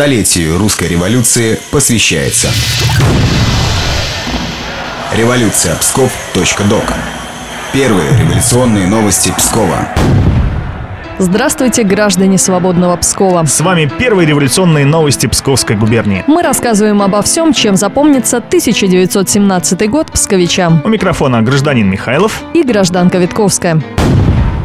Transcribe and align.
столетию 0.00 0.56
русской 0.56 0.88
революции 0.88 1.58
посвящается. 1.70 2.48
Революция 5.14 5.76
Псков.док. 5.76 6.84
Первые 7.74 8.08
революционные 8.18 8.86
новости 8.86 9.30
Пскова. 9.36 9.88
Здравствуйте, 11.18 11.82
граждане 11.82 12.38
свободного 12.38 12.96
Пскова. 12.96 13.44
С 13.44 13.60
вами 13.60 13.92
первые 13.98 14.26
революционные 14.26 14.86
новости 14.86 15.26
Псковской 15.26 15.76
губернии. 15.76 16.24
Мы 16.26 16.40
рассказываем 16.40 17.02
обо 17.02 17.20
всем, 17.20 17.52
чем 17.52 17.76
запомнится 17.76 18.38
1917 18.38 19.90
год 19.90 20.10
псковичам. 20.12 20.80
У 20.82 20.88
микрофона 20.88 21.42
гражданин 21.42 21.86
Михайлов 21.86 22.40
и 22.54 22.62
гражданка 22.62 23.18
Витковская. 23.18 23.82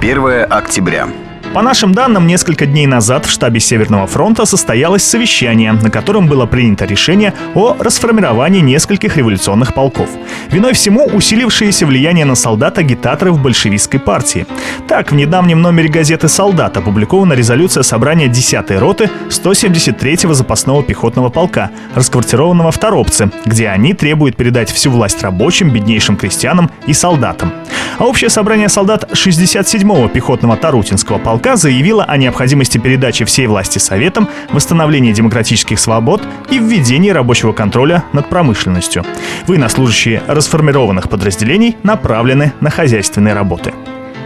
1 0.02 0.46
октября. 0.50 1.10
По 1.56 1.62
нашим 1.62 1.94
данным, 1.94 2.28
несколько 2.28 2.66
дней 2.66 2.86
назад 2.86 3.26
в 3.26 3.30
штабе 3.30 3.62
Северного 3.62 4.08
фронта 4.08 4.44
состоялось 4.44 5.06
совещание, 5.06 5.72
на 5.72 5.90
котором 5.90 6.28
было 6.28 6.46
принято 6.46 6.84
решение 6.84 7.34
о 7.54 7.78
расформировании 7.80 8.60
нескольких 8.60 9.16
революционных 9.16 9.74
полков. 9.74 10.10
Виной 10.50 10.74
всему 10.74 11.06
усилившееся 11.06 11.86
влияние 11.86 12.26
на 12.26 12.36
солдат 12.36 12.78
агитаторов 12.78 13.42
большевистской 13.42 14.02
партии. 14.02 14.46
Так, 14.90 15.14
в 15.14 15.16
недавнем 15.16 15.62
номере 15.62 15.88
газеты 15.88 16.28
«Солдат» 16.28 16.76
опубликована 16.76 17.32
резолюция 17.32 17.84
собрания 17.84 18.28
10-й 18.28 18.78
роты 18.78 19.10
173-го 19.30 20.34
запасного 20.34 20.84
пехотного 20.84 21.30
полка, 21.30 21.72
расквартированного 21.96 22.72
в 22.72 22.78
Торопце, 22.78 23.32
где 23.46 23.70
они 23.70 23.94
требуют 23.94 24.36
передать 24.36 24.70
всю 24.70 24.92
власть 24.92 25.24
рабочим, 25.24 25.70
беднейшим 25.70 26.18
крестьянам 26.18 26.70
и 26.86 26.92
солдатам. 26.92 27.54
А 27.98 28.06
общее 28.06 28.30
собрание 28.30 28.68
солдат 28.68 29.10
67-го 29.14 30.10
пехотного 30.10 30.58
Тарутинского 30.58 31.18
полка 31.18 31.46
ЦК 31.46 31.62
заявила 31.62 32.04
о 32.04 32.18
необходимости 32.18 32.78
передачи 32.78 33.24
всей 33.26 33.48
власти 33.48 33.78
Советам, 33.78 34.28
восстановления 34.52 35.14
демократических 35.14 35.80
свобод 35.80 36.22
и 36.50 36.58
введении 36.58 37.12
рабочего 37.12 37.54
контроля 37.54 38.04
над 38.14 38.28
промышленностью. 38.30 39.06
Военнослужащие 39.48 40.24
расформированных 40.28 41.10
подразделений 41.10 41.78
направлены 41.84 42.54
на 42.62 42.70
хозяйственные 42.70 43.34
работы. 43.34 43.74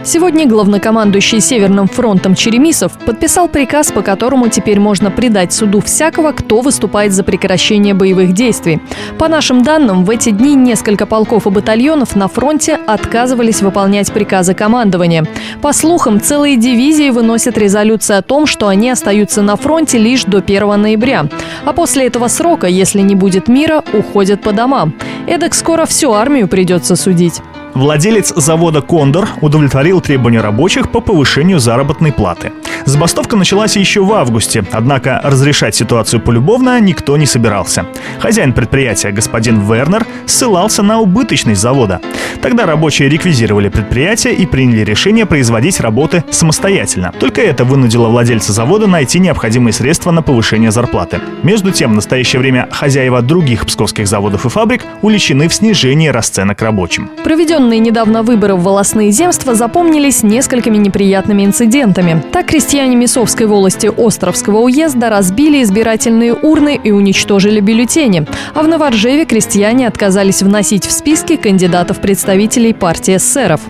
Сегодня 0.02 0.46
главнокомандующий 0.46 1.40
Северным 1.40 1.86
фронтом 1.86 2.34
Черемисов 2.34 2.92
подписал 3.04 3.48
приказ, 3.48 3.92
по 3.92 4.00
которому 4.00 4.48
теперь 4.48 4.80
можно 4.80 5.10
предать 5.10 5.52
суду 5.52 5.82
всякого, 5.82 6.32
кто 6.32 6.62
выступает 6.62 7.12
за 7.12 7.22
прекращение 7.22 7.92
боевых 7.92 8.32
действий. 8.32 8.80
По 9.18 9.28
нашим 9.28 9.62
данным, 9.62 10.06
в 10.06 10.10
эти 10.10 10.30
дни 10.30 10.54
несколько 10.54 11.04
полков 11.04 11.46
и 11.46 11.50
батальонов 11.50 12.16
на 12.16 12.28
фронте 12.28 12.78
отказывались 12.86 13.60
выполнять 13.60 14.10
приказы 14.10 14.54
командования. 14.54 15.26
По 15.60 15.74
слухам, 15.74 16.18
целые 16.18 16.56
дивизии 16.56 17.10
выносят 17.10 17.58
резолюции 17.58 18.16
о 18.16 18.22
том, 18.22 18.46
что 18.46 18.68
они 18.68 18.88
остаются 18.88 19.42
на 19.42 19.56
фронте 19.56 19.98
лишь 19.98 20.24
до 20.24 20.38
1 20.38 20.80
ноября. 20.80 21.26
А 21.66 21.74
после 21.74 22.06
этого 22.06 22.28
срока, 22.28 22.66
если 22.66 23.02
не 23.02 23.14
будет 23.14 23.48
мира, 23.48 23.84
уходят 23.92 24.40
по 24.40 24.52
домам. 24.52 24.94
Эдак 25.26 25.54
скоро 25.54 25.84
всю 25.84 26.12
армию 26.12 26.48
придется 26.48 26.96
судить. 26.96 27.42
Владелец 27.74 28.32
завода 28.34 28.82
«Кондор» 28.82 29.28
удовлетворил 29.40 30.00
требования 30.00 30.40
рабочих 30.40 30.90
по 30.90 31.00
повышению 31.00 31.60
заработной 31.60 32.12
платы. 32.12 32.52
Забастовка 32.84 33.36
началась 33.36 33.76
еще 33.76 34.02
в 34.02 34.12
августе, 34.12 34.64
однако 34.72 35.20
разрешать 35.22 35.74
ситуацию 35.74 36.20
полюбовно 36.20 36.80
никто 36.80 37.16
не 37.16 37.26
собирался. 37.26 37.86
Хозяин 38.18 38.52
предприятия, 38.52 39.10
господин 39.10 39.60
Вернер, 39.60 40.06
ссылался 40.26 40.82
на 40.82 40.98
убыточность 40.98 41.60
завода. 41.60 42.00
Тогда 42.42 42.66
рабочие 42.66 43.08
реквизировали 43.08 43.68
предприятие 43.68 44.34
и 44.34 44.46
приняли 44.46 44.80
решение 44.80 45.26
производить 45.26 45.80
работы 45.80 46.24
самостоятельно. 46.30 47.12
Только 47.18 47.42
это 47.42 47.64
вынудило 47.64 48.08
владельца 48.08 48.52
завода 48.52 48.86
найти 48.86 49.18
необходимые 49.18 49.72
средства 49.72 50.10
на 50.10 50.22
повышение 50.22 50.70
зарплаты. 50.70 51.20
Между 51.42 51.70
тем, 51.70 51.92
в 51.92 51.94
настоящее 51.94 52.40
время 52.40 52.68
хозяева 52.70 53.22
других 53.22 53.66
псковских 53.66 54.08
заводов 54.08 54.46
и 54.46 54.48
фабрик 54.48 54.82
уличены 55.02 55.48
в 55.48 55.54
снижении 55.54 56.08
расценок 56.08 56.62
рабочим. 56.62 57.10
Проведенные 57.22 57.78
недавно 57.78 58.22
выборы 58.22 58.54
в 58.54 58.62
волосные 58.62 59.10
земства 59.10 59.54
запомнились 59.54 60.22
несколькими 60.22 60.78
неприятными 60.78 61.44
инцидентами. 61.44 62.22
Так 62.32 62.46
крестьяне 62.46 62.69
Мисовской 62.78 63.46
волости 63.46 63.90
Островского 63.96 64.58
уезда 64.58 65.10
разбили 65.10 65.62
избирательные 65.62 66.34
урны 66.34 66.80
и 66.82 66.92
уничтожили 66.92 67.58
бюллетени. 67.60 68.26
А 68.54 68.62
в 68.62 68.68
Новоржеве 68.68 69.24
крестьяне 69.24 69.88
отказались 69.88 70.42
вносить 70.42 70.86
в 70.86 70.92
списки 70.92 71.34
кандидатов 71.34 72.00
представителей 72.00 72.72
партии 72.72 73.16
эсеров. 73.16 73.60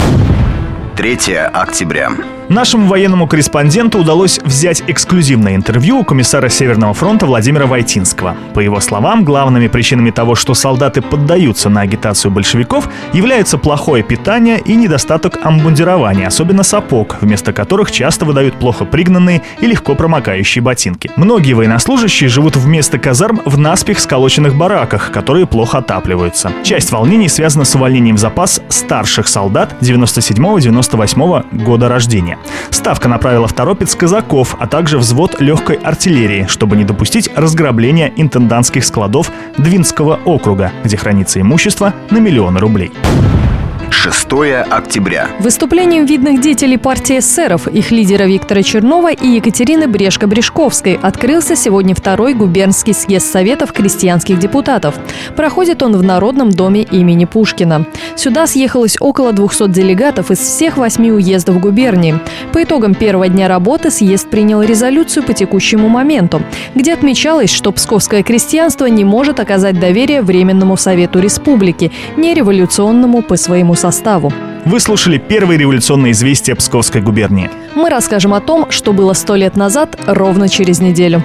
3 0.97 1.16
октября. 1.53 2.10
Нашему 2.50 2.88
военному 2.88 3.28
корреспонденту 3.28 4.00
удалось 4.00 4.41
взять 4.41 4.83
эксклюзивное 4.88 5.55
интервью 5.55 6.00
у 6.00 6.05
комиссара 6.05 6.49
Северного 6.49 6.94
фронта 6.94 7.25
Владимира 7.25 7.66
Войтинского. 7.66 8.37
По 8.55 8.59
его 8.59 8.81
словам, 8.81 9.25
главными 9.25 9.69
причинами 9.69 10.11
того, 10.11 10.34
что 10.34 10.55
солдаты 10.55 11.00
поддаются 11.00 11.69
на 11.69 11.83
агитацию 11.83 12.33
большевиков, 12.33 12.89
являются 13.12 13.56
плохое 13.56 14.03
питание 14.03 14.59
и 14.59 14.75
недостаток 14.75 15.39
амбундирования, 15.44 16.27
особенно 16.27 16.65
сапог, 16.65 17.19
вместо 17.21 17.53
которых 17.53 17.93
часто 17.93 18.25
выдают 18.25 18.56
плохо 18.56 18.84
пригнанные 18.84 19.43
и 19.60 19.66
легко 19.69 19.94
промокающие 19.94 20.60
ботинки. 20.60 21.09
Многие 21.15 21.53
военнослужащие 21.53 22.28
живут 22.28 22.56
вместо 22.56 22.99
казарм 22.99 23.43
в 23.44 23.59
наспех 23.59 24.00
сколоченных 24.00 24.56
бараках, 24.56 25.12
которые 25.12 25.47
плохо 25.47 25.78
отапливаются. 25.78 26.50
Часть 26.65 26.91
волнений 26.91 27.28
связана 27.28 27.65
с 27.65 27.77
увольнением 27.77 28.16
в 28.16 28.19
запас 28.19 28.60
старших 28.71 29.28
солдат 29.28 29.77
97-98 29.81 31.62
года 31.65 31.89
рождения. 31.89 32.40
Ставка 32.71 33.09
направила 33.09 33.47
в 33.47 33.53
Торопец 33.53 33.95
казаков, 33.95 34.56
а 34.59 34.67
также 34.67 34.99
взвод 34.99 35.41
легкой 35.41 35.77
артиллерии, 35.77 36.47
чтобы 36.49 36.77
не 36.77 36.84
допустить 36.84 37.31
разграбления 37.37 38.12
интендантских 38.17 38.84
складов 38.84 39.31
Двинского 39.59 40.19
округа, 40.25 40.73
где 40.84 40.97
хранится 40.97 41.41
имущество 41.41 41.95
на 42.11 42.19
миллионы 42.19 42.61
рублей. 42.61 42.93
6 44.31 44.71
октября. 44.71 45.29
Выступлением 45.41 46.07
видных 46.07 46.41
деятелей 46.41 46.79
партии 46.79 47.19
эсеров, 47.19 47.67
их 47.67 47.91
лидера 47.91 48.25
Виктора 48.25 48.63
Чернова 48.63 49.11
и 49.11 49.27
Екатерины 49.27 49.89
Брешко-Брешковской 49.89 50.99
открылся 51.03 51.57
сегодня 51.57 51.97
второй 51.97 52.35
губернский 52.35 52.93
съезд 52.93 53.27
Советов 53.27 53.73
крестьянских 53.73 54.39
депутатов. 54.39 54.95
Проходит 55.35 55.83
он 55.83 55.97
в 55.97 56.05
Народном 56.05 56.51
доме 56.51 56.83
имени 56.83 57.25
Пушкина. 57.25 57.87
Сюда 58.15 58.47
съехалось 58.47 58.97
около 59.01 59.33
200 59.33 59.69
делегатов 59.69 60.31
из 60.31 60.39
всех 60.39 60.77
восьми 60.77 61.11
уездов 61.11 61.59
губернии. 61.59 62.21
По 62.53 62.63
итогам 62.63 62.95
первого 62.95 63.27
дня 63.29 63.49
работы 63.49 63.91
съезд 63.91 64.31
принял 64.31 64.63
резолюцию 64.63 65.25
по 65.25 65.33
текущему 65.33 65.89
моменту, 65.89 66.41
где 66.77 66.95
отмечалось, 66.95 67.51
что 67.51 67.73
псковское 67.73 68.23
крестьянство 68.23 68.87
не 68.87 69.05
может 69.05 69.41
оказать 69.41 69.81
доверие 69.81 70.23
Временному 70.23 70.77
Совету 70.77 71.19
Республики, 71.19 71.91
не 72.17 72.33
революционному 72.35 73.23
по 73.23 73.37
своему 73.37 73.75
составу. 73.75 74.20
Вы 74.65 74.81
слушали 74.81 75.19
первые 75.19 75.59
революционные 75.59 76.13
известия 76.13 76.55
Псковской 76.55 77.01
губернии. 77.01 77.51
Мы 77.75 77.89
расскажем 77.89 78.35
о 78.35 78.41
том, 78.41 78.71
что 78.71 78.93
было 78.93 79.15
сто 79.15 79.37
лет 79.37 79.57
назад 79.57 79.99
ровно 80.07 80.49
через 80.49 80.81
неделю. 80.81 81.25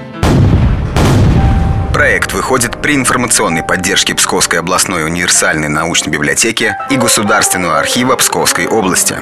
Проект 1.93 2.33
выходит 2.33 2.81
при 2.81 2.95
информационной 2.95 3.63
поддержке 3.63 4.13
Псковской 4.15 4.59
областной 4.59 5.05
универсальной 5.05 5.69
научной 5.69 6.11
библиотеки 6.11 6.75
и 6.89 6.97
Государственного 6.97 7.79
архива 7.79 8.15
Псковской 8.15 8.67
области. 8.67 9.15